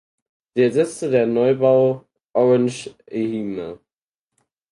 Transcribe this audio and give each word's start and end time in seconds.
Sie 0.55 0.63
ersetzte 0.63 1.11
der 1.11 1.27
Neubau 1.27 2.03
"Orange 2.33 2.89
Ehime". 3.05 3.79